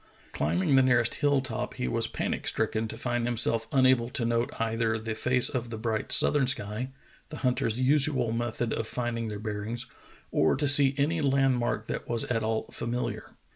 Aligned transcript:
Climbing 0.31 0.73
the 0.75 0.81
nearest 0.81 1.13
hill 1.13 1.41
top, 1.41 1.75
he 1.75 1.87
was 1.87 2.07
panic 2.07 2.47
stricken 2.47 2.87
to 2.87 2.97
find 2.97 3.27
himself 3.27 3.67
unable 3.71 4.09
to 4.09 4.25
note 4.25 4.49
either 4.59 4.97
the 4.97 5.13
face 5.13 5.47
of 5.47 5.69
the 5.69 5.77
bright 5.77 6.11
southern 6.11 6.47
sky, 6.47 6.89
the 7.29 7.37
hunters' 7.45 7.79
usual 7.79 8.31
method 8.31 8.73
of 8.73 8.87
finding 8.87 9.27
their 9.27 9.37
bearings, 9.37 9.85
or 10.31 10.55
to 10.55 10.67
see 10.67 10.95
any 10.97 11.21
land 11.21 11.59
mark 11.59 11.85
that 11.85 12.09
was 12.09 12.23
at 12.23 12.41
all 12.41 12.65
famiHar. 12.71 13.35